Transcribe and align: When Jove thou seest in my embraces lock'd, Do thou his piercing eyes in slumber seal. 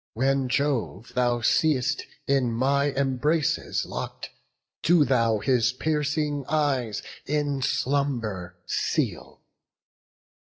When 0.15 0.49
Jove 0.49 1.11
thou 1.13 1.41
seest 1.41 2.07
in 2.25 2.51
my 2.51 2.89
embraces 2.93 3.85
lock'd, 3.85 4.29
Do 4.81 5.05
thou 5.05 5.37
his 5.37 5.73
piercing 5.73 6.43
eyes 6.47 7.03
in 7.27 7.61
slumber 7.61 8.57
seal. 8.65 9.41